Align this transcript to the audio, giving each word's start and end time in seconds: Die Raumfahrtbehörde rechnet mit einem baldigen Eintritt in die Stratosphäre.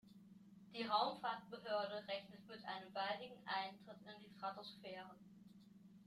Die 0.73 0.81
Raumfahrtbehörde 0.81 2.07
rechnet 2.07 2.47
mit 2.47 2.65
einem 2.65 2.91
baldigen 2.91 3.37
Eintritt 3.45 4.01
in 4.01 4.19
die 4.19 4.33
Stratosphäre. 4.35 5.11